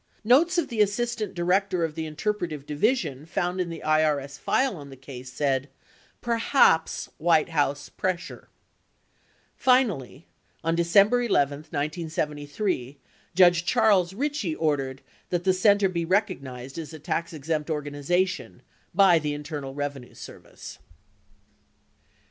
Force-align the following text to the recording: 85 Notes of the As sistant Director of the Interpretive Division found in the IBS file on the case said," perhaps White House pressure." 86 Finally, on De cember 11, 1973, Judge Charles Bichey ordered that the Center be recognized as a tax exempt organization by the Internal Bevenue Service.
85 0.21 0.25
Notes 0.25 0.57
of 0.57 0.67
the 0.69 0.81
As 0.81 0.91
sistant 0.93 1.35
Director 1.35 1.83
of 1.83 1.93
the 1.93 2.07
Interpretive 2.07 2.65
Division 2.65 3.27
found 3.27 3.61
in 3.61 3.69
the 3.69 3.83
IBS 3.85 4.39
file 4.39 4.75
on 4.75 4.89
the 4.89 4.95
case 4.95 5.31
said," 5.31 5.69
perhaps 6.21 7.11
White 7.19 7.49
House 7.49 7.87
pressure." 7.87 8.49
86 9.53 9.53
Finally, 9.63 10.25
on 10.63 10.73
De 10.73 10.81
cember 10.81 11.23
11, 11.23 11.57
1973, 11.69 12.97
Judge 13.35 13.63
Charles 13.63 14.13
Bichey 14.13 14.55
ordered 14.57 15.03
that 15.29 15.43
the 15.43 15.53
Center 15.53 15.87
be 15.87 16.03
recognized 16.03 16.79
as 16.79 16.93
a 16.95 16.99
tax 16.99 17.31
exempt 17.31 17.69
organization 17.69 18.63
by 18.95 19.19
the 19.19 19.35
Internal 19.35 19.75
Bevenue 19.75 20.15
Service. 20.15 20.79